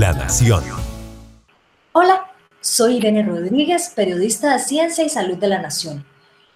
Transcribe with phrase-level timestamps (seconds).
[0.00, 0.64] La Nación.
[1.92, 6.06] Hola, soy Irene Rodríguez, periodista de Ciencia y Salud de la Nación.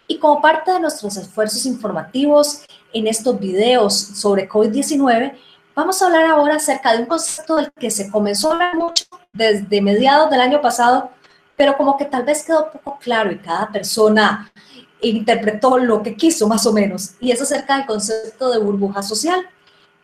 [0.08, 5.34] Y como parte de nuestros esfuerzos informativos en estos videos sobre COVID-19,
[5.74, 9.04] vamos a hablar ahora acerca de un concepto del que se comenzó a hablar mucho
[9.34, 11.10] desde mediados del año pasado,
[11.54, 14.50] pero como que tal vez quedó poco claro y cada persona
[15.02, 19.46] interpretó lo que quiso más o menos, y es acerca del concepto de burbuja social.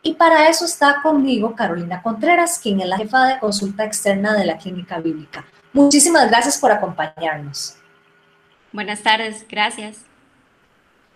[0.03, 4.45] Y para eso está conmigo Carolina Contreras, quien es la jefa de consulta externa de
[4.45, 5.45] la Clínica Bíblica.
[5.73, 7.77] Muchísimas gracias por acompañarnos.
[8.71, 10.05] Buenas tardes, gracias.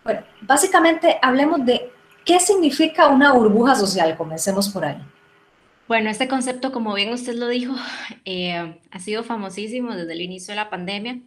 [0.04, 1.92] Bueno, básicamente hablemos de
[2.24, 4.16] qué significa una burbuja social.
[4.16, 5.02] Comencemos por ahí.
[5.88, 7.76] Bueno, este concepto, como bien usted lo dijo,
[8.26, 11.20] eh, ha sido famosísimo desde el inicio de la pandemia.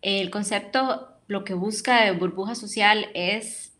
[0.00, 3.73] El concepto lo que busca de burbuja social es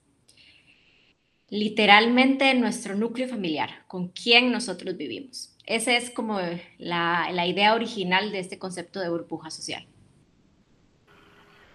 [1.54, 5.54] literalmente nuestro núcleo familiar, con quién nosotros vivimos.
[5.66, 6.40] Esa es como
[6.78, 9.86] la, la idea original de este concepto de burbuja social.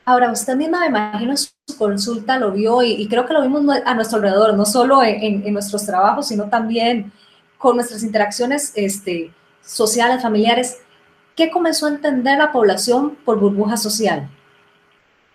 [0.03, 3.94] Ahora, usted misma me imagino su consulta lo vio y, creo que lo vimos a
[3.94, 7.13] nuestro alrededor, no solo en, en, nuestros trabajos, sino también
[7.57, 10.81] con nuestras interacciones este, sociales, familiares.
[11.38, 14.30] ¿Qué comenzó a entender la población por burbuja social?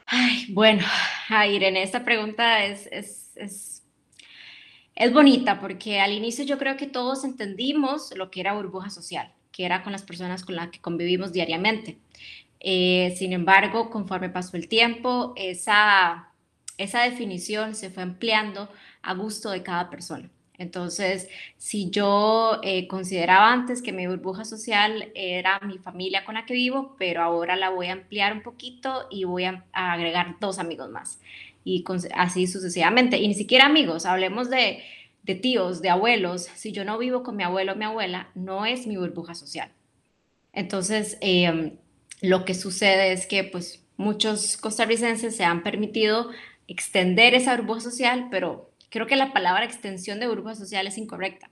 [0.06, 0.84] Ay, bueno,
[1.31, 3.73] ay, Irene, esta pregunta es, es, es,
[4.95, 9.33] es bonita porque al inicio yo creo que todos entendimos lo que era burbuja social,
[9.53, 11.98] que era con las personas con las que convivimos diariamente.
[12.61, 16.31] Eh, sin embargo, conforme pasó el tiempo, esa,
[16.78, 18.70] esa definición se fue ampliando
[19.03, 20.31] a gusto de cada persona.
[20.56, 26.47] Entonces, si yo eh, consideraba antes que mi burbuja social era mi familia con la
[26.47, 30.59] que vivo, pero ahora la voy a ampliar un poquito y voy a, agregar dos
[30.59, 31.20] amigos más.
[31.65, 31.84] Y
[32.15, 33.19] así sucesivamente.
[33.19, 34.83] Y ni siquiera amigos, hablemos de,
[35.23, 36.48] de tíos, de abuelos.
[36.55, 39.71] Si yo no vivo con mi abuelo o mi abuela, no es mi burbuja social.
[40.53, 41.79] Entonces, eh,
[42.21, 46.31] lo que sucede es que pues muchos costarricenses se han permitido
[46.67, 51.50] extender esa burbuja social, pero creo que la palabra extensión de burbuja social es incorrecta,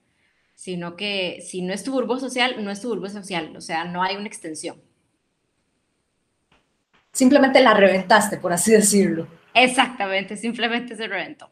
[0.55, 3.85] sino que si no es tu burbuja social, no es tu burbuja social, o sea,
[3.85, 4.81] no hay una extensión.
[7.11, 9.27] Simplemente la reventaste, por así decirlo.
[9.53, 11.49] Exactamente, simplemente se reventó.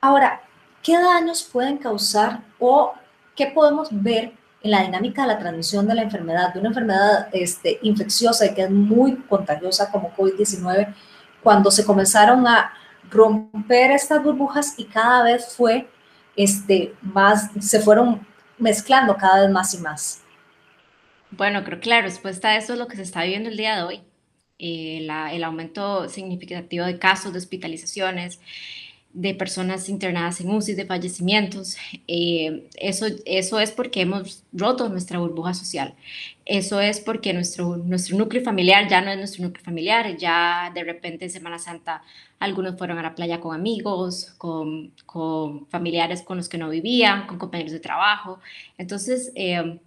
[0.00, 0.42] Ahora,
[0.82, 2.94] ¿qué daños pueden causar o
[3.36, 4.32] qué podemos ver
[4.62, 8.54] en la dinámica de la transmisión de la enfermedad, de una enfermedad este, infecciosa y
[8.54, 10.94] que es muy contagiosa como COVID-19,
[11.42, 12.72] cuando se comenzaron a
[13.10, 15.88] romper estas burbujas y cada vez fue
[16.36, 18.26] este, más, se fueron
[18.58, 20.22] mezclando cada vez más y más.
[21.30, 23.76] Bueno, creo que la respuesta a eso es lo que se está viviendo el día
[23.76, 24.07] de hoy.
[24.58, 28.40] Eh, el aumento significativo de casos de hospitalizaciones,
[29.12, 31.76] de personas internadas en UCI, de fallecimientos.
[32.06, 35.94] Eh, eso, eso es porque hemos roto nuestra burbuja social.
[36.44, 40.16] Eso es porque nuestro, nuestro núcleo familiar ya no es nuestro núcleo familiar.
[40.16, 42.02] Ya de repente en Semana Santa
[42.38, 47.26] algunos fueron a la playa con amigos, con, con familiares con los que no vivían,
[47.26, 48.40] con compañeros de trabajo.
[48.76, 49.80] Entonces, eh,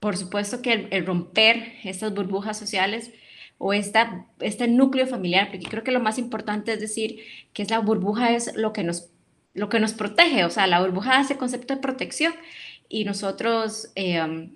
[0.00, 3.10] por supuesto que el romper estas burbujas sociales
[3.64, 7.20] o esta, este núcleo familiar, porque creo que lo más importante es decir
[7.52, 9.10] que es la burbuja es lo que nos,
[9.54, 12.34] lo que nos protege, o sea, la burbuja hace concepto de protección
[12.88, 14.50] y nosotros eh,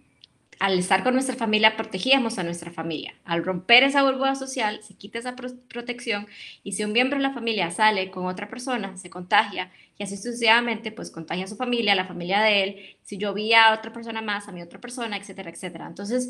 [0.59, 3.15] al estar con nuestra familia protegíamos a nuestra familia.
[3.25, 6.27] Al romper esa burbuja social se quita esa protección
[6.65, 10.17] y si un miembro de la familia sale con otra persona, se contagia y así
[10.17, 13.73] sucesivamente, pues contagia a su familia, a la familia de él, si yo vi a
[13.73, 15.87] otra persona más, a mi otra persona, etcétera, etcétera.
[15.87, 16.29] Entonces,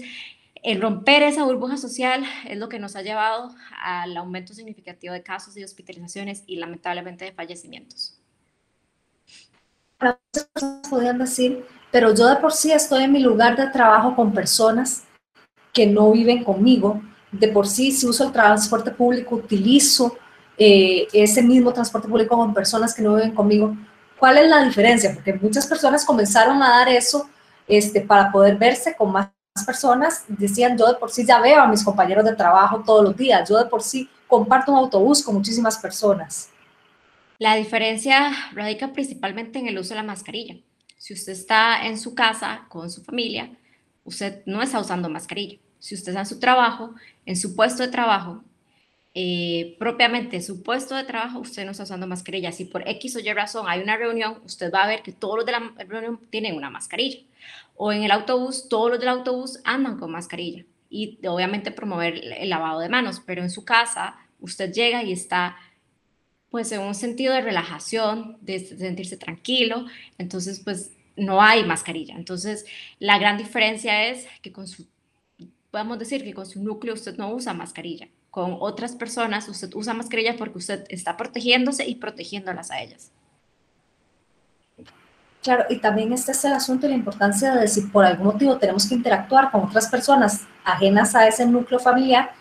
[0.63, 5.23] el romper esa burbuja social es lo que nos ha llevado al aumento significativo de
[5.23, 8.21] casos de hospitalizaciones y lamentablemente de fallecimientos.
[10.91, 15.05] Podrían decir, pero yo de por sí estoy en mi lugar de trabajo con personas
[15.73, 17.01] que no viven conmigo.
[17.33, 20.17] De por sí, si uso el transporte público, utilizo
[20.59, 23.77] eh, ese mismo transporte público con personas que no viven conmigo.
[24.19, 25.13] ¿Cuál es la diferencia?
[25.15, 27.29] Porque muchas personas comenzaron a dar eso
[27.67, 29.29] este, para poder verse con más
[29.65, 33.17] personas decían, yo de por sí ya veo a mis compañeros de trabajo todos los
[33.17, 36.51] días, yo de por sí comparto un autobús con muchísimas personas.
[37.39, 40.57] La diferencia radica principalmente en el uso de la mascarilla.
[40.97, 43.51] Si usted está en su casa con su familia,
[44.05, 45.59] usted no está usando mascarilla.
[45.79, 46.95] Si usted está en su trabajo,
[47.27, 48.43] en su puesto de trabajo,
[49.19, 52.53] eh, propiamente su puesto de trabajo, usted no está usando mascarilla.
[52.53, 55.37] Si por X o Y razón hay una reunión, usted va a ver que todos
[55.37, 57.21] los de la reunión tienen una mascarilla.
[57.77, 60.67] O en el autobús, todos los del autobús andan con mascarilla.
[60.91, 65.57] Y obviamente promover el lavado de manos, pero en su casa usted llega y está
[66.51, 69.87] pues en un sentido de relajación, de sentirse tranquilo.
[70.19, 72.17] Entonces, pues no hay mascarilla.
[72.17, 72.67] Entonces,
[72.99, 74.87] la gran diferencia es que con su,
[75.71, 78.09] podemos decir que con su núcleo usted no usa mascarilla.
[78.37, 83.11] Con otras personas usted usa mascarilla porque usted está protegiéndose y protegiéndolas a ellas.
[85.43, 88.59] Claro, y también este es el asunto y la importancia de si por algún motivo
[88.59, 92.33] tenemos que interactuar con otras personas ajenas a ese núcleo familiar,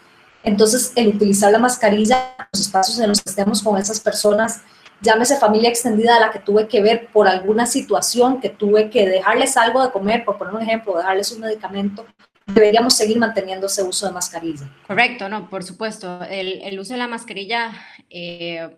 [0.43, 4.63] entonces el utilizar la mascarilla en los espacios en los que estemos con esas personas
[4.99, 9.07] llámese familia extendida a la que tuve que ver por alguna situación, que tuve que
[9.07, 12.05] dejarles algo de comer, por poner un ejemplo, dejarles un medicamento,
[12.45, 14.69] deberíamos seguir manteniendo ese uso de mascarilla.
[14.87, 16.23] Correcto, no, por supuesto.
[16.23, 17.71] El, el uso de la mascarilla
[18.09, 18.69] eh,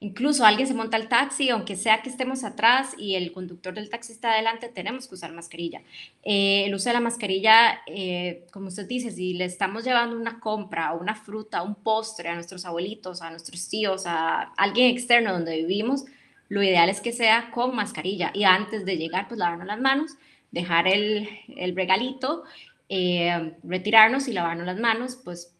[0.00, 3.90] Incluso alguien se monta al taxi, aunque sea que estemos atrás y el conductor del
[3.90, 5.82] taxi está adelante, tenemos que usar mascarilla.
[6.22, 10.38] Eh, el uso de la mascarilla, eh, como usted dice, si le estamos llevando una
[10.38, 15.56] compra, una fruta, un postre a nuestros abuelitos, a nuestros tíos, a alguien externo donde
[15.56, 16.04] vivimos,
[16.48, 20.12] lo ideal es que sea con mascarilla y antes de llegar, pues lavarnos las manos,
[20.52, 22.44] dejar el, el regalito,
[22.88, 25.54] eh, retirarnos y lavarnos las manos, pues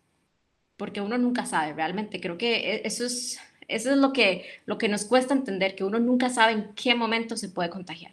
[0.77, 4.79] porque uno nunca sabe, realmente creo que e, eso es eso es lo que, lo
[4.79, 8.13] que nos cuesta entender, que uno nunca sabe en qué momento se puede contagiar.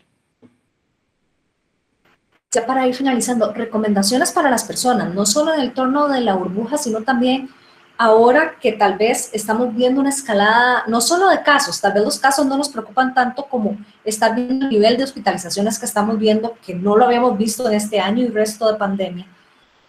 [2.51, 6.35] Ya para ir finalizando, recomendaciones para las personas, no solo en el torno de la
[6.35, 7.49] burbuja, sino también
[7.97, 12.19] ahora que tal vez estamos viendo una escalada, no solo de casos, tal vez los
[12.19, 16.57] casos no nos preocupan tanto como estar viendo el nivel de hospitalizaciones que estamos viendo,
[16.65, 19.27] que no lo habíamos visto en este año y resto de pandemia,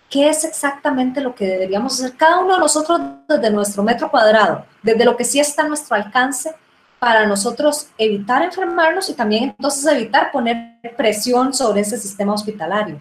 [0.08, 4.64] qué es exactamente lo que deberíamos hacer cada uno de nosotros desde nuestro metro cuadrado,
[4.82, 6.54] desde lo que sí está a nuestro alcance
[6.98, 13.00] para nosotros evitar enfermarnos y también entonces evitar poner presión sobre ese sistema hospitalario.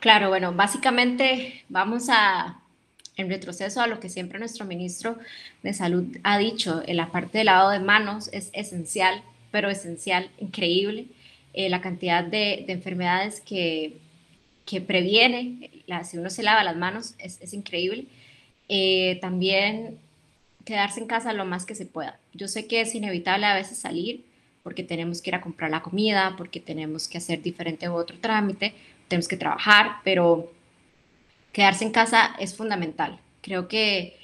[0.00, 2.61] Claro, bueno, básicamente vamos a,
[3.16, 5.18] en retroceso a lo que siempre nuestro ministro
[5.62, 10.30] de Salud ha dicho, en la parte del lavado de manos es esencial, pero esencial,
[10.38, 11.06] increíble,
[11.52, 13.98] eh, la cantidad de, de enfermedades que
[14.64, 15.70] que previene,
[16.04, 18.06] si uno se lava las manos, es, increíble.
[18.68, 19.98] Eh, también
[20.64, 22.18] quedarse en casa lo más que se pueda.
[22.32, 24.24] Yo sé que es inevitable a veces salir
[24.62, 28.16] porque tenemos que ir a comprar la comida, porque tenemos que hacer diferente u otro
[28.20, 28.74] trámite,
[29.08, 30.52] tenemos que trabajar, pero
[31.52, 33.20] quedarse en casa es fundamental.
[33.40, 34.18] Creo que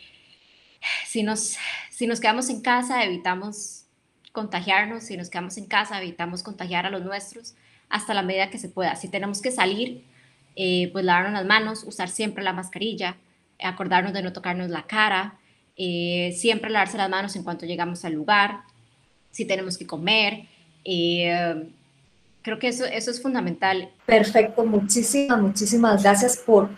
[1.06, 1.56] si nos,
[1.90, 3.84] si nos quedamos en casa evitamos
[4.32, 7.54] contagiarnos, si nos quedamos en casa evitamos contagiar a los nuestros
[7.88, 8.96] hasta la medida que se pueda.
[8.96, 10.04] Si tenemos que salir,
[10.56, 13.16] eh, pues lavarnos las manos, usar siempre la mascarilla,
[13.62, 15.38] acordarnos de no tocarnos la cara,
[15.76, 18.62] eh, siempre lavarse las manos en cuanto llegamos al lugar,
[19.30, 20.44] si tenemos que comer.
[20.84, 21.70] Eh,
[22.42, 23.90] creo que eso, eso es fundamental.
[24.06, 26.70] Perfecto, muchísimas, muchísimas gracias por,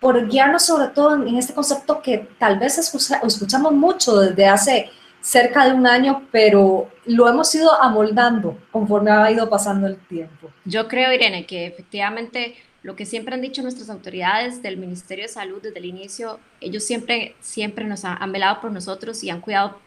[0.00, 5.66] por guiarnos sobre todo en, este concepto que tal vez escuchamos mucho desde hace cerca
[5.66, 10.50] de un año, pero lo hemos ido amoldando conforme ha ido pasando el tiempo.
[10.64, 15.28] Yo creo, Irene, que efectivamente lo que siempre han dicho nuestras autoridades del Ministerio de
[15.28, 19.78] Salud desde el inicio, ellos siempre, siempre nos han, velado por nosotros y han cuidado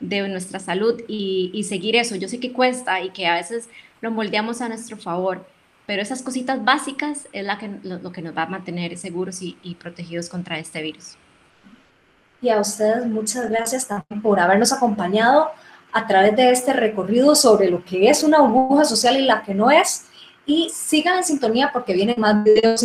[0.00, 2.16] de nuestra salud y, seguir eso.
[2.16, 3.68] Yo sé que cuesta y que a veces
[4.00, 5.46] lo moldeamos a nuestro favor,
[5.88, 9.56] pero esas cositas básicas es la que, lo, que nos va a mantener seguros y,
[9.62, 11.16] y protegidos contra este virus.
[12.42, 15.48] Y a ustedes muchas gracias también por habernos acompañado
[15.90, 19.54] a través de este recorrido sobre lo que es una burbuja social y la que
[19.54, 20.04] no es
[20.44, 22.84] y sigan en sintonía porque vienen más videos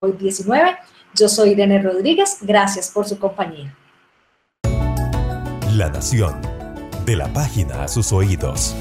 [0.00, 0.78] COVID-19.
[1.14, 3.76] Yo soy Irene Rodríguez, gracias por su compañía.
[5.74, 6.40] La Nación,
[7.04, 8.74] de la página a sus oídos.